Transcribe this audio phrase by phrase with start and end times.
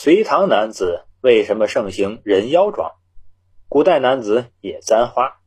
[0.00, 2.92] 隋唐男子为什么盛行人妖妆？
[3.68, 5.40] 古代男子也簪花。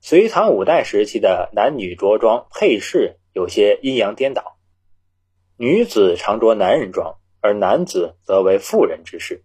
[0.00, 4.56] 隋唐五代时期的男女着装配饰有些阴阳颠倒，
[5.58, 9.44] 女子常着男人装，而男子则为妇人之事。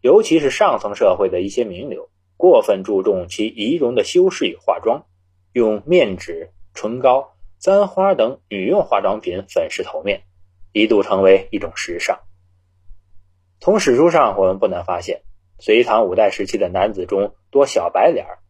[0.00, 5.04] 尤其是上层社会的一些名流，过分注重其仪容的修饰与化妆，
[5.52, 10.22] 用面纸、唇膏、簪花等女用化妆品粉饰头面，
[10.70, 12.20] 一度成为一种时尚。
[13.64, 15.22] 从史书上，我们不难发现，
[15.58, 18.40] 隋唐五代时期的男子中多小白脸儿。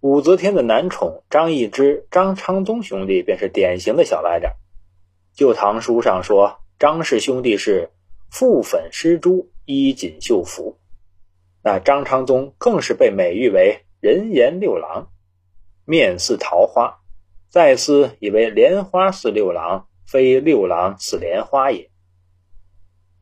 [0.00, 4.52] 武则天的男宠张易之、张昌宗兄弟便是典型的小白脸。
[5.38, 7.90] 《旧唐书》上说，张氏兄弟是
[8.32, 10.78] 覆粉施朱，衣锦绣服。
[11.62, 15.10] 那张昌宗更是被美誉为人颜六郎，
[15.84, 17.00] 面似桃花。
[17.50, 21.90] 再思以为莲花似六郎，非六郎似莲花也。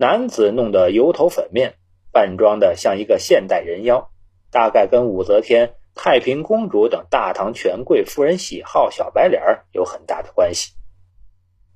[0.02, 1.76] 男子弄得油头粉面，
[2.10, 4.10] 扮装的像一个现代人妖，
[4.50, 10.72] 大概跟武则天、太平公主等大唐权贵夫人喜好小白脸儿有很大的关系。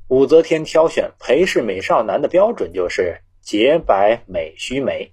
[0.09, 5.13] 武则天挑选陪侍美少男的标准就是洁白美须眉。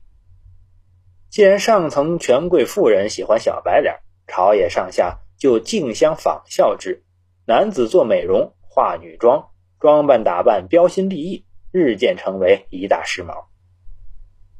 [1.29, 7.03] 既然上层权贵妇人喜欢小白脸，朝野上下就竞相仿效之，
[7.45, 11.45] 男子做美容、化女装，装扮打扮标新立异。
[11.73, 13.31] 日渐成为一大时髦。《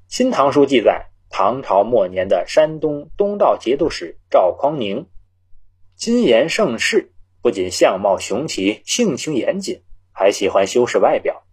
[0.08, 5.06] 新唐书》记载，唐朝末年的山东东道节度使赵匡宁，
[5.96, 11.44] 金言盛世，不仅相貌雄奇、性情严谨，还喜欢修饰外表。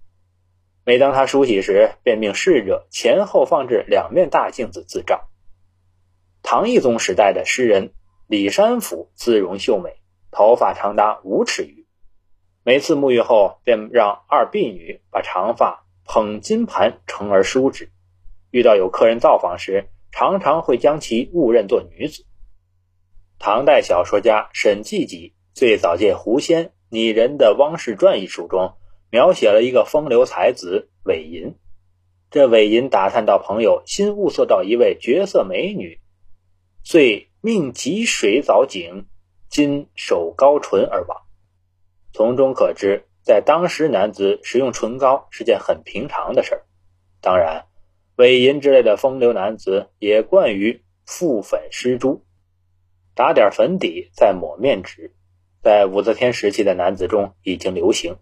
[0.86, 5.28] 每当他梳洗时，便命侍者前后放置两面大镜子自照。
[6.42, 7.92] 唐懿宗时代的诗人
[8.26, 10.00] 李山甫姿容秀美，
[10.30, 11.79] 头发长达五尺余。
[12.70, 17.90] 每次沐浴后，便让二婢女把长发捧金盘盛而梳之。
[18.52, 22.24] 遇到有客人造访时，常常会将其误认作女子。
[23.40, 28.74] 唐代小说家沈济己最早借狐仙拟人的《汪氏传》一书中，
[29.10, 31.56] 描写了一个风流才子韦银。
[32.30, 35.98] 这韦银打探到朋友新物色到一位绝色美女，
[36.84, 39.06] 遂命汲水藻井，
[39.48, 41.20] 今手高唇而亡。
[42.12, 46.62] 从中可知，在当时，男子使用唇膏是件很平常的事儿。
[47.20, 47.66] 当然，
[48.16, 52.24] 伪银之类的风流男子也惯于覆粉施朱，
[53.14, 55.14] 打点粉底再抹面纸，
[55.62, 58.16] 在武则天时期的男子中已经流行。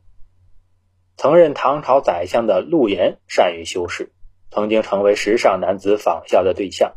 [1.16, 4.12] 曾任唐朝宰相的陆延善于修饰，
[4.50, 6.94] 曾经成为时尚男子仿效的对象。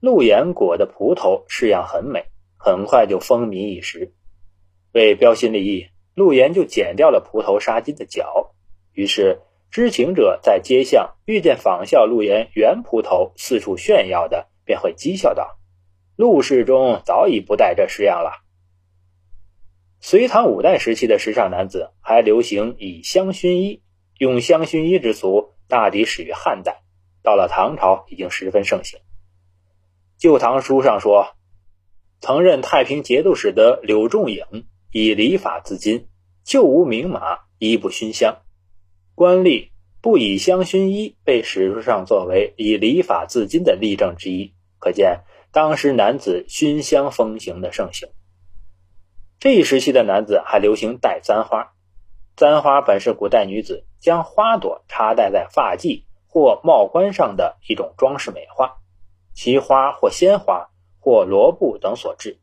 [0.00, 2.26] 陆延裹的葡萄式样很美，
[2.56, 4.14] 很快就风靡一时。
[4.92, 8.54] 为标新立异，陆岩就剪掉了蒲头纱巾的角。
[8.92, 15.58] 于是，知情者在街巷遇见仿效陆岩原蒲头四处炫耀的，便会讥笑道
[16.14, 18.32] ：“陆氏中早已不戴这式样了。”
[19.98, 23.82] 隋唐五代时期的时尚男子还流行以香薰衣，
[24.18, 26.82] 用香薰衣之俗大抵始于汉代，
[27.22, 28.98] 到了唐朝已经十分盛行。
[30.18, 31.28] 《旧唐书》上说，
[32.20, 34.44] 曾任太平节度使的柳仲颖。
[34.94, 36.04] 以礼法自矜，
[36.44, 38.42] 旧无名马，衣不熏香。
[39.14, 39.70] 官吏
[40.02, 44.52] 不以香熏衣，被史书上作为以礼法自矜的例证之一。
[44.78, 45.20] 可见
[45.50, 48.10] 当时男子熏香风行的盛行。
[49.38, 51.72] 这一时期的男子还流行戴簪花，
[52.36, 58.76] 簪花本是古代女子将花朵插戴在发髻或帽冠上的一种装饰美化，
[59.32, 60.68] 其花或鲜花
[61.00, 62.41] 或罗布等所制。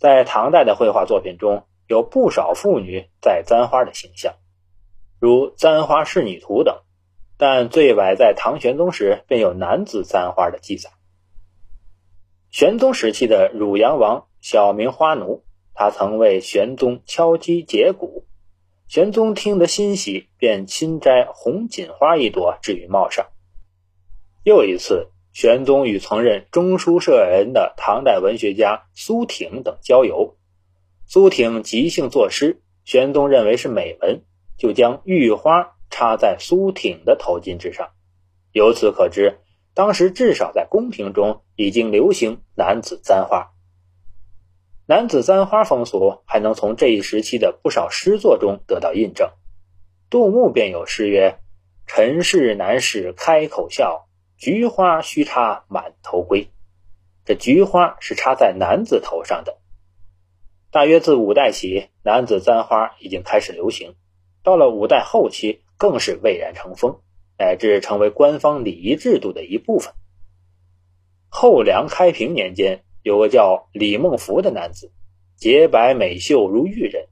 [0.00, 4.36] 在唐代的绘画作品中，有不少妇女在簪花的形象，
[5.18, 6.80] 如《簪花仕女图》等。
[7.36, 10.88] 但最晚在唐玄宗时便有男子簪花的记载。
[12.50, 15.44] 玄宗时期的汝阳王，小名花奴，
[15.74, 18.24] 他曾为玄宗敲击节鼓，
[18.88, 23.26] 玄宗听得欣喜，便亲摘红锦花一朵置于帽上。
[24.44, 25.10] 又一次。
[25.32, 30.36] 玄宗与曾任中书舍人的唐代文学家苏挺等交游，
[31.06, 34.22] 苏挺即兴作诗，玄宗认为是美文，
[34.58, 37.90] 就将玉花插在苏挺的头巾之上。
[38.52, 39.38] 由此可知，
[39.72, 43.52] 当时至少在宫廷中已经流行男子簪花。
[44.86, 49.30] 男子簪花风俗还能从这一时期的不少诗作中得到印证。
[50.10, 51.38] 杜牧便有诗曰
[51.86, 54.08] ：“陈氏男士开口笑。”
[54.40, 56.48] 菊花须插满头归，
[57.26, 59.58] 这菊花是插在男子头上的。
[60.70, 63.96] 大约自五代起，男子簪花已经开始流行，
[64.42, 67.00] 到了五代后期更是蔚然成风。
[67.38, 69.94] 乃至成为官方礼仪制度的一部分。
[71.30, 74.92] 后梁开平年间，有个叫李孟福的男子，
[75.36, 77.08] 洁白美秀如玉人，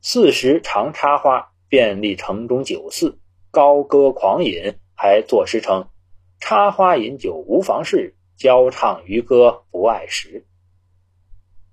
[0.00, 3.18] 四时常插花，遍历城中酒肆，
[3.50, 5.88] 高歌狂饮，还作诗称
[6.40, 10.46] ：“插花饮酒无妨事，交唱渔歌不碍事。”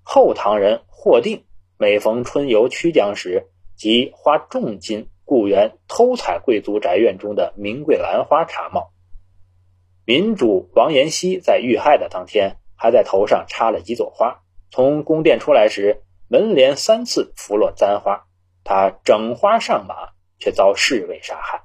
[0.04, 1.45] 后唐人霍定
[1.77, 8.92] 每逢春游曲江时，即花重金雇员偷采贵族宅院中的名贵兰花插帽。
[10.06, 14.42] 民主王延熙在遇害的当天，还在头上插了几朵花。
[14.69, 18.25] 从宫殿出来时，门帘三次拂落簪花，
[18.63, 21.63] 他整花上马，却遭侍卫杀害。